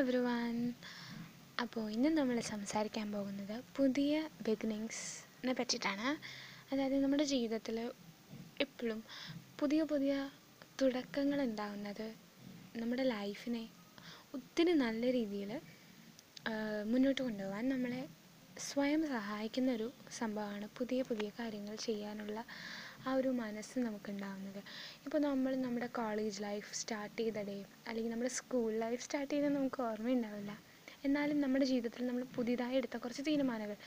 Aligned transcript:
Every 0.00 0.20
one 0.26 0.56
അപ്പോൾ 1.62 1.84
ഇന്ന് 1.90 2.10
നമ്മൾ 2.18 2.36
സംസാരിക്കാൻ 2.50 3.06
പോകുന്നത് 3.12 3.56
പുതിയ 3.76 4.12
ബിഗിനിങ്സിനെ 4.46 5.52
പറ്റിയിട്ടാണ്. 5.52 6.08
അതായത് 6.70 6.96
നമ്മുടെ 7.04 7.24
ജീവിതത്തിൽ 7.32 7.76
എപ്പോഴും 8.60 9.00
പുതിയ 9.60 9.82
പുതിയ 9.92 10.12
തുടക്കങ്ങൾ 10.82 11.38
ഉണ്ടാകുന്നത് 11.42 12.06
നമ്മുടെ 12.80 13.04
ലൈഫിനെ 13.14 13.64
ഒത്തിരി 14.36 14.72
നല്ല 14.84 15.02
രീതിയിൽ 15.12 15.52
മുന്നോട്ട് 16.92 17.20
കൊണ്ടുപോകാൻ 17.22 17.64
നമ്മളെ 17.68 18.02
സ്വയം 18.66 19.06
സഹായിക്കുന്ന 19.06 19.70
ഒരു 19.72 19.86
സംഭവമാണ് 20.18 20.66
പുതിയ 20.78 21.02
പുതിയ 21.02 21.28
കാര്യങ്ങൾ 21.38 21.74
ചെയ്യാനുള്ള 21.76 22.38
ആ 23.06 23.12
ഒരു 23.14 23.28
മനസ്സ് 23.40 23.78
നമുക്കുണ്ടാകുന്നത് 23.78 24.58
ഇപ്പോൾ 25.06 25.18
നമ്മൾ 25.18 25.56
നമ്മുടെ 25.56 25.86
കോളേജ് 25.86 26.42
ലൈഫ് 26.42 26.70
സ്റ്റാർട്ട് 26.74 27.18
ചെയ്ത 27.20 27.42
ഡേ 27.42 27.56
അല്ലെങ്കിൽ 27.88 28.12
നമ്മുടെ 28.12 28.28
സ്കൂൾ 28.28 28.70
ലൈഫ് 28.78 29.02
സ്റ്റാർട്ട് 29.02 29.34
ചെയ്തത് 29.34 29.54
നമുക്ക് 29.56 29.82
ഓർമ്മയുണ്ടാവില്ല. 29.82 30.52
എന്നാലും 31.04 31.40
നമ്മുടെ 31.40 31.64
ജീവിതത്തിൽ 31.64 32.06
നമ്മൾ 32.06 32.24
പുതിയതായി 32.36 32.76
എടുത്ത 32.76 32.96
കുറച്ച് 32.96 33.22
തീരുമാനങ്ങൾ 33.26 33.78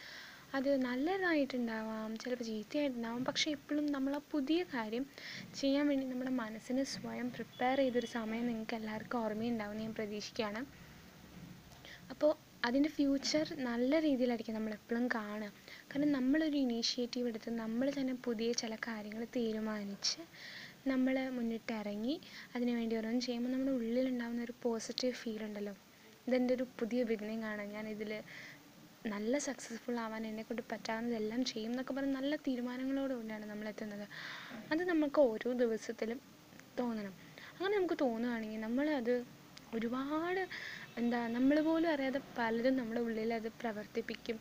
അത് 0.53 0.69
നല്ലതായിട്ടുണ്ടാവാം 0.85 2.15
ചിലപ്പോൾ 2.15 2.43
ചീത്തയായിട്ടുണ്ടാവാം 2.43 3.23
പക്ഷേ 3.23 3.51
എപ്പോഴും 3.51 3.85
നമ്മൾ 3.85 4.15
ആ 4.15 4.21
പുതിയ 4.31 4.63
കാര്യം 4.73 5.05
ചെയ്യാൻ 5.59 5.87
വേണ്ടി 5.87 6.05
നമ്മുടെ 6.05 6.31
മനസ്സിന് 6.31 6.83
സ്വയം 6.93 7.29
പ്രിപ്പയർ 7.29 7.77
ചെയ്തൊരു 7.77 8.05
സമയം 8.05 8.47
നിങ്ങൾക്ക് 8.47 8.75
എല്ലാവർക്കും 8.75 9.19
ഓർമ്മയുണ്ടാവും 9.19 9.77
ഞാൻ 9.77 9.93
പ്രതീക്ഷിക്കുകയാണ്. 9.93 10.61
അപ്പോൾ 12.09 12.31
അതിന്റെ 12.63 12.89
ഫ്യൂച്ചർ 12.89 13.45
നല്ല 13.59 13.99
രീതിയിലായിരിക്കും 13.99 14.55
നമ്മളെപ്പോഴും 14.55 15.07
കാണുക. 15.07 15.47
കാരണം 15.91 16.11
നമ്മളൊരു 16.11 16.57
ഇനീഷ്യേറ്റീവ് 16.57 17.27
എടുത്ത് 17.27 17.49
നമ്മൾ 17.53 17.89
തന്നെ 17.89 18.13
പുതിയ 18.25 18.51
ചില 18.53 18.75
കാര്യങ്ങൾ 18.87 19.23
തീരുമാനിച്ച് 19.37 20.21
നമ്മൾ 20.87 21.15
മുന്നിട്ടിറങ്ങി 21.29 22.15
അതിന് 22.55 22.71
വേണ്ടി 22.71 22.95
ഓരോന്നും 22.95 23.21
ചെയ്യുമ്പോൾ 23.21 23.51
നമ്മുടെ 23.51 23.71
ഉള്ളിലുണ്ടാകുന്ന 23.71 24.43
ഒരു 24.43 24.53
പോസിറ്റീവ് 24.63 25.13
ഫീൽ 25.13 25.41
ഉണ്ടല്ലോ. 25.43 25.73
ഇതെന്റെ 26.27 26.53
ഒരു 26.53 26.65
പുതിയ 26.79 27.03
ബിഗിനിങ് 27.03 27.43
ആണ്. 27.43 27.63
ഞാൻ 27.75 27.87
ഇതിൽ 27.87 28.11
നല്ല 29.05 29.37
സക്സസ്ഫുൾ 29.39 29.95
ആവാൻ 29.99 30.27
എന്നെക്കൊണ്ട് 30.27 30.63
പറ്റാവുന്നതെല്ലാം 30.71 31.45
ചെയ്യും 31.45 31.71
എന്നൊക്കെ 31.71 31.93
പറഞ്ഞ് 31.93 32.15
നല്ല 32.15 32.35
തീരുമാനങ്ങളോടുകൂടിയാണ് 32.47 33.45
നമ്മൾ 33.45 33.67
എത്തുന്നത്. 33.69 34.05
അത് 34.71 34.83
നമുക്ക് 34.83 35.21
ഓരോ 35.29 35.51
ദിവസത്തിലും 35.53 36.19
തോന്നണം. 36.79 37.13
അങ്ങനെ 37.55 37.73
നമുക്ക് 37.77 37.97
തോന്നുകയാണെങ്കിൽ 38.01 38.61
നമ്മളത് 38.61 39.15
ഒരുപാട് 39.77 40.41
എന്താ 40.99 41.19
നമ്മൾ 41.35 41.57
പോലും 41.67 41.89
അറിയാതെ 41.91 42.19
പലരും 42.37 42.73
നമ്മുടെ 42.79 43.01
ഉള്ളിൽ 43.05 43.31
അത് 43.37 43.47
പ്രവർത്തിപ്പിക്കും. 43.61 44.37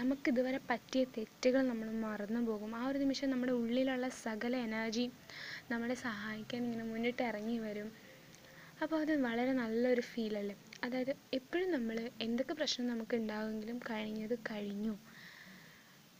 നമുക്ക് 0.00 0.28
ഇതുവരെ 0.32 0.60
പറ്റിയ 0.70 1.02
തെറ്റുകൾ 1.16 1.62
നമ്മൾ 1.70 1.88
മറന്നു 2.04 2.40
പോകും. 2.48 2.70
ആ 2.80 2.82
ഒരു 2.90 2.98
നിമിഷം 3.04 3.30
നമ്മുടെ 3.32 3.54
ഉള്ളിലുള്ള 3.60 4.08
സകല 4.24 4.54
എനർജിയും 4.68 5.12
നമ്മളെ 5.72 5.96
സഹായിക്കാൻ 6.06 6.60
ഇങ്ങനെ 6.68 6.86
മുന്നിട്ട് 6.92 7.22
ഇറങ്ങി 7.30 7.58
വരും. 7.66 7.90
അപ്പോൾ 8.82 8.96
അത് 9.04 9.12
വളരെ 9.26 9.52
നല്ലൊരു 9.60 10.02
ഫീലല്ലേ 10.10 10.56
അതായത് 10.86 11.12
എപ്പോഴും 11.38 11.68
നമ്മൾ 11.76 11.96
എന്തൊക്കെ 12.26 12.54
പ്രശ്നം 12.60 12.86
നമുക്ക് 12.92 13.14
ഉണ്ടാകുമെങ്കിലും 13.20 13.78
കഴിഞ്ഞത് 13.90 14.34
കഴിഞ്ഞു. 14.50 14.94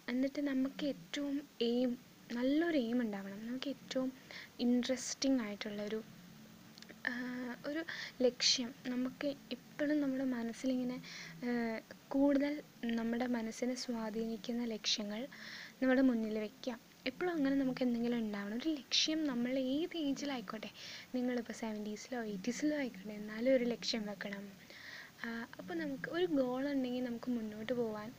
എന്നിട്ട് 0.08 0.40
നമുക്ക് 0.50 0.84
ഏറ്റവും 0.92 1.36
എയിം 1.68 1.90
നല്ലൊരു 2.38 2.78
എയിം 2.84 2.98
ഉണ്ടാവണം. 3.04 3.40
നമുക്ക് 3.48 3.68
ഏറ്റവും 3.74 4.08
ഇൻട്രസ്റ്റിംഗ് 4.64 5.40
ആയിട്ടുള്ളൊരു 5.46 6.00
ഒരു 7.68 7.82
ലക്ഷ്യം. 8.22 8.74
നമുക്ക് 8.86 9.28
എപ്പോഴും 9.52 10.00
നമ്മുടെ 10.00 10.24
മനസ്സിലിങ്ങനെ 10.24 10.98
കൂടുതൽ 12.08 12.52
നമ്മുടെ 12.84 13.26
മനസ്സിനെ 13.26 13.74
സ്വാധീനിക്കുന്ന 13.74 14.64
ലക്ഷ്യങ്ങൾ 14.64 15.20
നമ്മുടെ 15.82 16.02
മുന്നിൽ 16.02 16.38
വയ്ക്കാം 16.38 16.78
എപ്പോഴും 17.06 17.32
അങ്ങനെ 17.32 17.56
നമുക്ക് 17.56 17.82
എന്തെങ്കിലും 17.82 18.18
ഉണ്ടാവണം. 18.18 18.56
ഒരു 18.56 18.68
ലക്ഷ്യം 18.68 19.26
നമ്മൾ 19.26 19.58
ഏത് 19.58 19.96
ഏജിലായിക്കോട്ടെ 19.98 20.70
നിങ്ങളിപ്പോൾ 21.14 21.52
സെവന്റീസിലോ 21.52 22.20
എയ്റ്റീസിലോ 22.24 22.76
ആയിക്കോട്ടെ 22.76 23.12
എന്നാലും 23.12 23.56
ഒരു 23.56 23.64
ലക്ഷ്യം 23.64 24.06
വെക്കണം. 24.06 24.44
അപ്പോൾ 25.58 25.74
നമുക്ക് 25.74 26.08
ഒരു 26.10 26.26
ഗോൾ 26.26 26.64
ഉണ്ടെങ്കിൽ 26.72 27.04
നമുക്ക് 27.04 27.30
മുന്നോട്ട് 27.30 27.72
പോകാൻ 27.72 28.10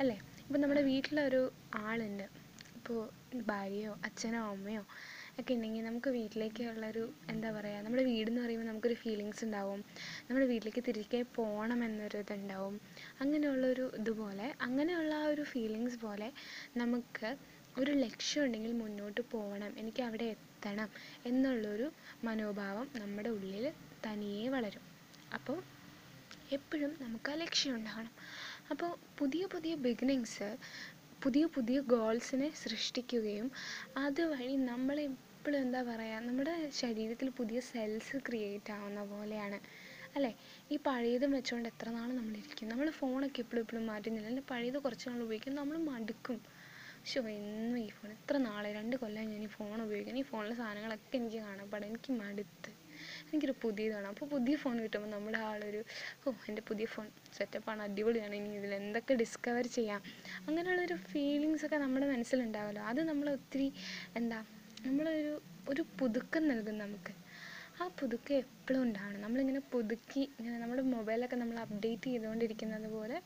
അല്ലേ? 0.00 0.16
ഇപ്പോൾ 0.46 0.58
നമ്മുടെ 0.58 0.82
വീട്ടിലൊരു 0.82 1.42
ആളുണ്ട്. 1.76 2.26
ഇപ്പോൾ 2.76 3.00
ഭാര്യയോ 3.46 3.92
അച്ഛനോ 4.04 4.40
അമ്മയോ 4.50 4.84
ഒക്കെ 5.40 5.54
ഉണ്ടെങ്കിൽ 5.54 5.84
നമുക്ക് 5.84 6.10
വീട്ടിലേക്കുള്ളൊരു 6.10 7.02
എന്താ 7.30 7.50
പറയുക 7.50 7.82
നമ്മുടെ 7.82 8.04
വീടെന്ന് 8.04 8.40
പറയുമ്പോൾ 8.40 8.66
നമുക്കൊരു 8.66 8.94
ഫീലിങ്സ് 8.94 9.44
ഉണ്ടാവും. 9.44 9.80
നമ്മുടെ 10.28 10.46
വീട്ടിലേക്ക് 10.46 10.82
തിരികെ 10.88 11.22
പോകണം 11.36 11.84
എന്നൊരു 11.84 12.18
ഇതുണ്ടാവും. 12.18 12.74
അങ്ങനെയുള്ളൊരു 13.20 13.92
ഇതുപോലെ 13.98 14.54
അങ്ങനെയുള്ള 14.60 15.14
ആ 15.14 15.24
ഒരു 15.24 15.42
ഫീലിങ്സ് 15.42 15.98
പോലെ 15.98 16.28
നമുക്ക് 16.76 17.30
ഒരു 17.78 17.92
ലക്ഷ്യം 18.04 18.44
ഉണ്ടെങ്കിൽ 18.44 18.72
മുന്നോട്ട് 18.72 19.20
പോകണം 19.30 19.72
എനിക്ക് 19.78 20.02
അവിടെ 20.02 20.24
എത്തണം 20.24 20.88
എന്നുള്ളൊരു 21.26 21.86
മനോഭാവം 22.24 22.88
നമ്മുടെ 23.00 23.28
ഉള്ളിൽ 23.28 23.66
തനിയെ 24.06 24.48
വളരും. 24.48 24.84
അപ്പോൾ 25.34 25.58
എപ്പോഴും 26.52 26.92
നമുക്ക് 27.02 27.30
ആ 27.32 27.34
ലക്ഷ്യം 27.34 27.74
ഉണ്ടാകണം 27.76 28.14
അപ്പോൾ 28.70 28.90
പുതിയ 29.18 29.46
പുതിയ 29.46 29.74
ബിഗിനിങ്സ് 29.74 30.48
പുതിയ 31.22 31.44
പുതിയ 31.44 31.80
ഗോൾസിനെ 31.80 32.50
സൃഷ്ടിക്കുകയും 32.62 33.48
അതുവഴി 33.96 34.54
നമ്മൾ 34.70 34.96
എപ്പോഴും 35.40 35.60
എന്താ 35.60 35.82
പറയുക 35.82 36.16
നമ്മുടെ 36.18 36.70
ശരീരത്തിൽ 36.70 37.28
പുതിയ 37.28 37.60
സെൽസ് 37.60 38.16
ക്രിയേറ്റ് 38.16 38.72
ആവുന്ന 38.72 39.04
പോലെയാണ്. 39.04 39.58
അല്ലേ? 40.16 40.30
ഈ 40.70 40.76
പഴയതും 40.76 41.30
വെച്ചുകൊണ്ട് 41.30 41.68
എത്ര 41.68 41.88
നാൾ 41.90 42.08
നമ്മളിരിക്കും? 42.12 42.68
നമ്മൾ 42.68 42.90
ഫോണൊക്കെ 42.90 43.40
എപ്പോഴും 43.40 43.62
എപ്പോഴും 43.62 43.86
മാറ്റുന്നില്ല. 43.86 44.26
അല്ലെങ്കിൽ 44.26 44.48
പഴയത് 44.50 44.78
കുറച്ച് 44.78 45.08
നാൾ 45.08 45.22
ഉപയോഗിക്കും 45.22 45.54
നമ്മൾ 45.54 45.76
മടുക്കും. 45.78 46.38
ഷോ 47.06 47.20
എന്നും 47.30 47.78
ഈ 47.78 47.88
ഫോൺ 47.88 48.12
എത്ര 48.12 48.36
നാളെ? 48.36 48.72
രണ്ട് 48.72 48.96
കൊല്ലം 48.96 49.30
ഞാൻ 49.30 49.42
ഈ 49.42 49.46
ഫോൺ 49.46 49.82
ഉപയോഗിക്കുന്നു 49.82 50.20
ഈ 50.20 50.22
ഫോണിലെ 50.22 50.54
സാധനങ്ങളൊക്കെ 50.54 51.16
എനിക്ക് 51.16 51.36
കാണപ്പെടാം 51.36 51.88
എനിക്ക് 51.88 52.12
മടുത്ത്. 52.12 52.70
എനിക്കൊരു 53.28 53.54
പുതിയത് 53.62 53.94
വേണം 53.94 54.08
അപ്പോൾ 54.08 54.26
പുതിയ 54.26 54.56
ഫോൺ 54.56 54.82
കിട്ടുമ്പോൾ 54.82 55.10
നമ്മുടെ 55.10 55.38
ആളൊരു 55.38 55.82
ഓ 56.26 56.32
എന്റെ 56.48 56.62
പുതിയ 56.68 56.86
ഫോൺ 56.86 57.06
സെറ്റപ്പാണ് 57.38 57.82
അടിപൊളിയാണ്. 57.82 58.34
ഇനി 58.34 58.54
ഇതിൽ 58.54 58.74
എന്തൊക്കെ 58.74 59.14
ഡിസ്കവർ 59.14 59.66
ചെയ്യാം. 59.66 60.02
അങ്ങനെയുള്ളൊരു 60.48 60.94
ഫീലിങ്സ് 60.94 61.66
ഒക്കെ 61.66 61.76
നമ്മുടെ 61.76 62.06
മനസ്സിലുണ്ടാവുമല്ലോ 62.06 62.82
അത് 62.82 63.02
നമ്മൾ 63.02 63.30
ഒത്തിരി 63.30 63.72
എന്താ 64.16 64.40
നമ്മളൊരു 64.86 65.32
ഒരു 65.68 65.84
പുതുക്കം 65.98 66.48
നൽകും 66.48 66.78
നമുക്ക്. 66.78 67.12
ആ 67.82 67.88
പുതുക്കം 68.00 68.34
എപ്പോഴും 68.34 68.82
ഉണ്ടാവണം. 68.82 69.20
നമ്മളിങ്ങനെ 69.20 69.60
പുതുക്കി 69.72 70.28
ഇങ്ങനെ 70.38 70.58
നമ്മുടെ 70.58 70.82
മൊബൈലൊക്കെ 70.82 71.36
നമ്മൾ 71.36 71.58
അപ്ഡേറ്റ് 71.58 72.04
ചെയ്തുകൊണ്ടിരിക്കുന്നത് 72.04 72.88
പോലെ 72.88 73.22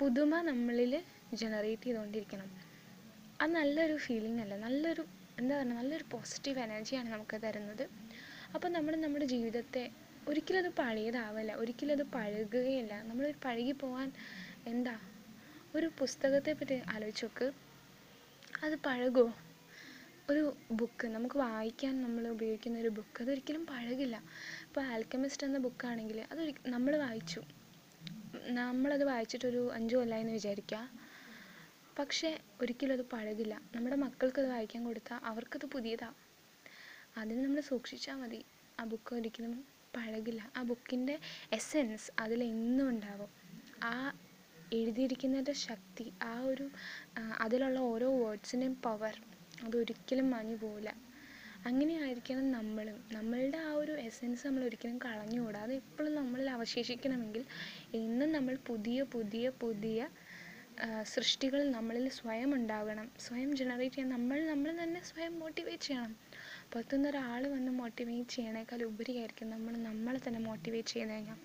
പുതുമ 0.00 0.40
നമ്മളിൽ 0.40 0.92
ജനറേറ്റ് 1.34 1.82
ചെയ്തുകൊണ്ടിരിക്കണം. 1.82 2.48
അത് 3.40 3.50
നല്ലൊരു 3.50 3.96
ഫീലിംഗ് 3.96 4.42
അല്ല. 4.42 4.56
നല്ലൊരു 4.56 5.04
എന്താ 5.38 5.54
പറയുക 5.54 5.74
നല്ലൊരു 5.74 6.04
പോസിറ്റീവ് 6.10 6.58
എനർജിയാണ് 6.58 7.10
നമുക്ക് 7.10 7.42
തരുന്നത്. 7.42 7.84
അപ്പോൾ 8.54 8.68
നമ്മൾ 8.68 8.96
നമ്മുടെ 8.96 9.24
ജീവിതത്തെ 9.24 9.84
ഒരിക്കലും 10.28 10.58
അത് 10.58 10.72
പഴയതാവില്ല. 10.78 11.52
ഒരിക്കലും 11.54 11.92
അത് 11.92 12.06
പഴകുകയില്ല. 12.14 13.02
നമ്മൾ 13.02 13.34
പഴകി 13.44 13.72
പോകാൻ 13.72 14.08
എന്താ? 14.66 14.94
ഒരു 15.74 15.90
പുസ്തകത്തെ 15.98 16.52
പറ്റി 16.52 16.82
ആലോചിച്ച് 16.88 17.24
നോക്ക്. 17.24 17.46
അത് 18.62 18.76
പഴകുമോ 18.86 19.32
ഒരു 20.30 20.42
ബുക്ക് 20.70 21.06
നമുക്ക് 21.06 21.38
വായിക്കാൻ 21.38 22.02
നമ്മൾ 22.02 22.28
ഉപയോഗിക്കുന്ന 22.28 22.78
ഒരു 22.78 22.88
ബുക്ക് 22.88 23.22
അതൊരിക്കലും 23.22 23.66
പഴകില്ല. 23.66 24.16
ഇപ്പോൾ 24.66 24.80
ആൽക്കെമിസ്റ്റ് 24.92 25.46
എന്ന 25.46 25.58
ബുക്കാണെങ്കിൽ 25.58 26.18
അത് 26.32 26.40
നമ്മൾ 26.66 26.96
വായിച്ചു. 26.96 27.40
നമ്മളത് 28.58 29.04
വായിച്ചിട്ടൊരു 29.04 29.72
അഞ്ച് 29.72 29.96
കൊല്ലമായി 29.96 30.22
എന്ന് 30.22 30.32
വിചാരിക്കുക. 30.32 30.80
പക്ഷേ 31.98 32.30
ഒരിക്കലും 32.60 32.94
അത് 32.94 33.04
പഴകില്ല. 33.12 33.62
നമ്മുടെ 33.76 33.96
മക്കൾക്കത് 33.96 34.48
വായിക്കാൻ 34.48 34.84
കൊടുത്താൽ 34.84 35.20
അവർക്കത് 35.24 35.66
പുതിയതാണ് 35.74 36.18
അതിന് 37.16 37.44
നമ്മൾ 37.44 37.60
സൂക്ഷിച്ചാൽ 37.70 38.14
മതി. 38.14 38.40
ആ 38.80 38.84
ബുക്ക് 38.84 39.14
ഒരിക്കലും 39.14 39.52
പഴകില്ല. 39.96 40.52
ആ 40.56 40.62
ബുക്കിന്റെ 40.62 41.16
എസെൻസ് 41.52 42.10
അതിലെന്നും 42.20 42.88
ഉണ്ടാവും. 42.88 43.30
ആ 43.84 43.94
എഴുതിയിരിക്കുന്നതിന്റെ 44.72 45.54
ശക്തി 45.68 46.12
ആ 46.22 46.40
ഒരു 46.52 46.66
അതിലുള്ള 47.40 47.78
ഓരോ 47.92 48.08
വേർഡ്സിന്റെയും 48.22 48.74
പവർ 48.86 49.14
അതൊരിക്കലും 49.62 50.30
മാഞ്ഞു 50.30 50.56
പോവില്ല. 50.56 50.90
അങ്ങനെ 51.66 51.94
ആയിരിക്കണം 52.02 52.50
നമ്മളും. 52.50 52.96
നമ്മളുടെ 53.12 53.58
ആ 53.58 53.72
ഒരു 53.74 53.92
എസെൻസ് 54.00 54.46
നമ്മൾ 54.46 54.62
ഒരിക്കലും 54.64 54.98
കളഞ്ഞുകൂടാ 54.98 55.60
അത് 55.60 55.74
എപ്പോഴും 55.74 56.14
നമ്മളിൽ 56.14 56.50
അവശേഷിക്കണമെങ്കിൽ 56.50 57.42
എന്നും 57.94 58.32
നമ്മൾ 58.32 58.54
പുതിയ 58.66 59.02
പുതിയ 59.14 59.48
പുതിയ 59.62 59.98
സൃഷ്ടികൾ 61.04 61.70
നമ്മളിൽ 61.70 62.08
സ്വയം 62.10 62.54
ഉണ്ടാകണം. 62.54 63.10
സ്വയം 63.18 63.50
ജനറേറ്റ് 63.56 63.96
ചെയ്യണം. 63.96 64.14
നമ്മൾ 64.16 64.38
നമ്മൾ 64.46 64.70
തന്നെ 64.82 65.00
സ്വയം 65.10 65.38
മോട്ടിവേറ്റ് 65.38 65.82
ചെയ്യണം. 65.82 66.12
പുറത്തുനിന്ന് 66.72 67.08
ഒരാൾ 67.08 67.42
വന്ന് 67.48 67.72
മോട്ടിവേറ്റ് 67.72 68.30
ചെയ്യണേക്കാൾ 68.30 68.82
ഉപരിയായിരിക്കും 68.84 69.50
നമ്മൾ 69.50 69.74
നമ്മളെ 69.88 70.20
തന്നെ 70.26 70.40
മോട്ടിവേറ്റ് 70.40 70.88
ചെയ്ത് 70.88 71.10
കഴിഞ്ഞാൽ. 71.10 71.38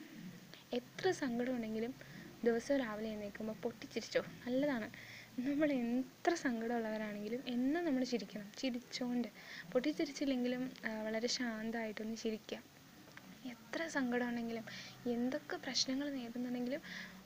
എത്ര 0.73 1.11
സങ്കടം 1.21 1.53
ഉണ്ടെങ്കിലും 1.55 1.93
ദിവസം 2.43 2.75
രാവിലെ 2.77 3.07
എഴുന്നേൽക്കുമ്പോൾ 3.09 3.57
പൊട്ടിച്ചിരിച്ചോ. 3.63 4.21
നല്ലതാണ്. 4.45 4.87
നമ്മൾ 5.37 5.69
എത്ര 5.73 6.31
സങ്കടമുള്ളവരാണെങ്കിലും 6.43 7.41
എന്നും 7.47 7.85
നമ്മൾ 7.85 8.03
ചിരിക്കണം. 8.03 8.47
ചിരിച്ചുകൊണ്ട് 8.57 9.27
പൊട്ടിച്ചിരിച്ചില്ലെങ്കിലും 9.71 10.63
വളരെ 11.05 11.27
ശാന്തമായിട്ടൊന്ന് 11.37 12.15
ചിരിക്കുക 12.15 12.57
എത്ര 13.45 13.81
സങ്കടമുണ്ടെങ്കിലും 13.95 14.65
എന്തൊക്കെ 15.13 15.57
പ്രശ്നങ്ങൾ 15.65 16.07
നേരിടുന്നുണ്ടെങ്കിലും 16.15 16.81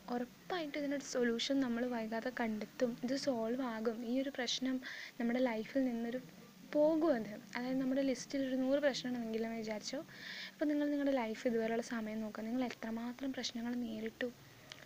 ഉറപ്പായിട്ടും 0.09 0.77
ഇതിനൊരു 0.79 1.05
സൊല്യൂഷൻ 1.13 1.55
നമ്മൾ 1.59 1.83
വൈകാതെ 1.95 2.31
കണ്ടെത്തും. 2.39 2.91
ഇത് 3.05 3.15
സോൾവ് 3.25 3.63
ആകും. 3.73 3.97
ഈ 4.11 4.13
ഒരു 4.21 4.31
പ്രശ്നം 4.38 4.75
നമ്മുടെ 5.19 5.41
ലൈഫിൽ 5.49 5.83
നിന്നൊരു 5.89 6.19
പോകും 6.75 7.11
അത്. 7.15 7.33
അതായത് 7.56 7.79
നമ്മുടെ 7.81 8.03
ലിസ്റ്റിൽ 8.09 8.41
ഒരു 8.49 8.57
നൂറ് 8.63 8.81
എന്ന് 9.49 9.57
വിചാരിച്ചോ. 9.57 9.99
അപ്പോൾ 10.51 10.65
നിങ്ങൾ 10.65 10.88
നിങ്ങളുടെ 10.94 11.15
ലൈഫ് 11.21 11.44
ഇതുവരെയുള്ള 11.47 11.85
സമയം 11.94 12.21
നോക്കുക. 12.21 12.44
നിങ്ങൾ 12.44 12.63
എത്രമാത്രം 12.71 13.31
പ്രശ്നങ്ങൾ 13.33 13.73
നേരിട്ടു? 13.85 14.29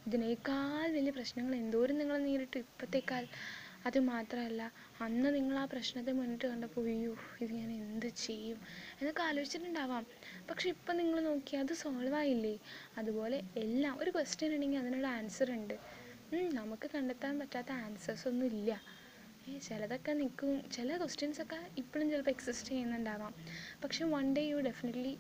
ഇതിനേക്കാൾ 0.08 0.92
വലിയ 0.92 1.10
പ്രശ്നങ്ങൾ 1.10 1.56
എന്തോരം 1.56 1.98
നിങ്ങൾ 1.98 2.18
നേരിട്ടു 2.18 2.58
ഇപ്പോഴത്തേക്കാൾ 2.58 3.28
അത് 3.86 4.00
മാത്രമല്ല 4.00 4.62
അന്ന് 5.02 5.36
നിങ്ങൾ 5.36 5.60
ആ 5.60 5.66
പ്രശ്നത്തെ 5.66 6.12
മുന്നിട്ട് 6.12 6.46
കണ്ടപ്പോൾ 6.46 6.88
അയ്യോ 6.88 7.16
ഇത് 7.42 7.52
ഞാൻ 7.52 7.72
എന്ത് 7.72 8.06
ചെയ്യും? 8.06 8.58
എന്നൊക്കെ 9.02 9.22
ആലോചിച്ചിട്ടുണ്ടാവാം. 9.22 10.06
പക്ഷെ 10.50 10.70
ഇപ്പം 10.70 10.98
നിങ്ങൾ 10.98 11.20
നോക്കി 11.20 11.56
അത് 11.56 11.74
സോൾവ് 11.74 12.16
ആയില്ലേ? 12.16 12.60
അതുപോലെ 12.98 13.42
എല്ലാം 13.58 14.00
ഒരു 14.00 14.12
ക്വസ്റ്റ്യൻ 14.12 14.54
ഉണ്ടെങ്കിൽ 14.54 14.80
അതിനുള്ള 14.80 15.08
ആൻസർ 15.08 15.52
ഉണ്ട്. 15.52 15.76
നമുക്ക് 16.54 16.90
കണ്ടെത്താൻ 16.96 17.40
പറ്റാത്ത 17.40 17.72
ആൻസേഴ്സ് 17.72 18.28
ഒന്നും 18.28 18.46
ഇല്ല. 18.46 18.72
ചിലതൊക്കെ 19.64 20.12
നിൽക്കും. 20.12 20.70
ചില 20.72 20.98
ക്വസ്റ്റ്യൻസ് 20.98 21.42
ഒക്കെ 21.42 21.60
ഇപ്പോഴും 21.78 22.10
ചിലപ്പോൾ 22.10 22.32
എക്സിസ്റ്റ് 22.32 22.70
ചെയ്യുന്നുണ്ടാവാം. 22.70 23.36
പക്ഷെ 23.84 24.06
one 24.06 24.36
day 24.36 24.44
you 24.50 24.58
definitely 24.58 25.14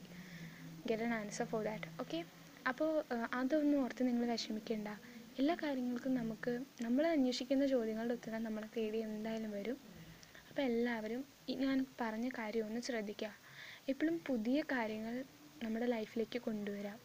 get 0.88 1.04
an 1.04 1.14
answer 1.14 1.46
for 1.46 1.64
that 1.64 2.02
okay 2.02 2.20
അപ്പോൾ 2.70 2.92
അതൊന്നും 3.40 3.78
ഓർത്ത് 3.84 4.04
നിങ്ങൾ 4.08 4.24
വിഷമിക്കേണ്ട. 4.32 4.90
എല്ലാ 5.40 5.56
കാര്യങ്ങൾക്കും 5.64 6.14
നമുക്ക് 6.16 6.54
നമ്മൾ 6.86 7.04
അന്വേഷിക്കുന്ന 7.08 7.66
ചോദ്യങ്ങളുടെ 7.74 8.16
ഉത്തരം 8.20 8.42
നമ്മളെ 8.44 8.68
തേടി 8.78 8.98
എന്തായാലും 9.08 9.52
വരും. 9.58 9.78
അപ്പോൾ 10.50 10.62
എല്ലാവരും 10.62 11.22
ഞാൻ 11.64 11.78
പറഞ്ഞ 12.02 12.28
കാര്യം 12.38 12.66
ഒന്ന് 12.66 12.82
ശ്രദ്ധിക്കുക. 12.88 13.30
എപ്പോഴും 13.92 14.16
പുതിയ 14.30 14.60
കാര്യങ്ങൾ 14.74 15.16
നമ്മുടെ 15.64 15.86
ലൈഫിലേക്ക് 15.86 16.40
കൊണ്ടുവരാം. 16.48 16.98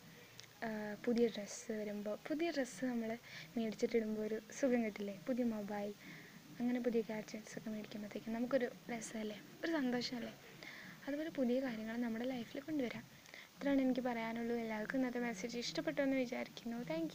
പുതിയ 1.04 1.24
ഡ്രസ്സ് 1.34 1.72
വരുമ്പോൾ 1.80 2.16
പുതിയ 2.28 2.48
ഡ്രസ്സ് 2.56 2.82
നമ്മൾ 2.90 3.10
മേടിച്ചിട്ടിടുമ്പോൾ 3.56 4.22
ഒരു 4.26 4.38
സുഖം 4.58 4.80
കിട്ടില്ലേ? 4.86 5.16
പുതിയ 5.28 5.44
മൊബൈൽ 5.54 5.90
അങ്ങനെ 6.60 6.80
പുതിയ 6.86 7.00
ഗാഡ്ജറ്റ്സ് 7.10 7.54
ഒക്കെ 7.58 7.70
മേടിക്കുമ്പോഴത്തേക്കും 7.74 8.34
നമുക്കൊരു 8.38 8.68
രസമല്ലേ? 8.92 9.38
ഒരു 9.62 9.70
സന്തോഷമല്ലേ? 9.78 10.34
അതുപോലെ 11.06 11.30
പുതിയ 11.38 11.56
കാര്യങ്ങൾ 11.66 11.96
നമ്മുടെ 12.06 12.26
ലൈഫിൽ 12.34 12.60
കൊണ്ടുവരാം. 12.68 13.04
ഇത്രയാണ് 13.62 13.82
എനിക്ക് 13.82 14.00
പറയാനുള്ളൂ. 14.00 14.54
എല്ലാവർക്കും 14.56 14.98
ഇന്നത്തെ 14.98 15.20
മെസ്സേജ് 15.20 15.56
ഇഷ്ടപ്പെട്ടു 15.58 16.00
എന്ന് 16.02 16.16
വിചാരിക്കുന്നു. 16.16 16.78
താങ്ക് 16.82 17.12